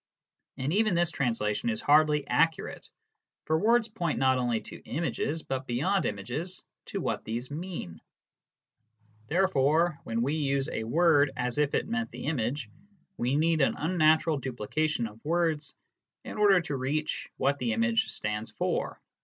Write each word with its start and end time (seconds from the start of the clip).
And 0.57 0.73
even 0.73 0.95
this 0.95 1.11
translation 1.11 1.69
is 1.69 1.79
hardly 1.79 2.25
accurate, 2.25 2.89
for 3.45 3.59
words 3.59 3.87
point 3.87 4.17
not 4.17 4.39
only 4.39 4.59
to 4.61 4.81
images, 4.85 5.43
but 5.43 5.67
beyond 5.67 6.05
images 6.07 6.63
to 6.85 6.99
what 6.99 7.23
these 7.23 7.51
mean. 7.51 8.01
Therefore, 9.27 9.99
when 10.03 10.23
we 10.23 10.33
use 10.33 10.69
a 10.69 10.85
word 10.85 11.29
as 11.37 11.59
if 11.59 11.75
it 11.75 11.87
meant 11.87 12.09
the 12.09 12.23
image, 12.25 12.67
we 13.17 13.35
36 13.35 13.37
BERTRAND 13.37 13.39
RUSSELL. 13.39 13.39
need 13.41 13.61
an 13.61 13.91
unnatural 13.91 14.37
duplication 14.39 15.05
of 15.07 15.23
words 15.23 15.75
in 16.23 16.35
order 16.39 16.59
to 16.61 16.75
reach 16.75 17.29
what 17.37 17.59
the 17.59 17.73
image 17.73 18.05
stands 18.07 18.49
for. 18.49 18.99